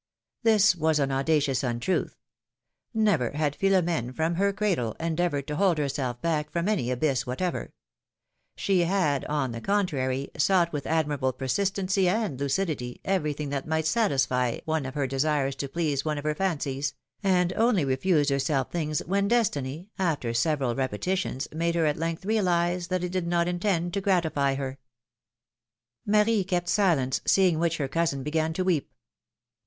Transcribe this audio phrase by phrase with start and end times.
[0.41, 2.17] This was an audacious untruth.
[2.91, 6.97] Never had Philomene, from her cradle, endeavored to hold herself back from any 258 philomj^ne's
[7.03, 7.21] marriages.
[7.21, 7.73] abyss whatever;
[8.55, 14.57] she had, on the contrary, sought with admirable persistency and lucidity everything that might satisfy
[14.65, 19.03] one of her desires or please one of her fancies, and only refused herself things
[19.05, 23.47] when destiny, after several repe titions, made her at length realize that it did not
[23.47, 24.79] intend to gratify her.
[26.07, 28.91] Marie kept silence, seeing which her cousin began to weep.